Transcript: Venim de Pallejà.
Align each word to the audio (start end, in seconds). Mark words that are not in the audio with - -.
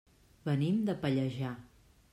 Venim 0.47 0.81
de 0.89 0.97
Pallejà. 1.05 1.55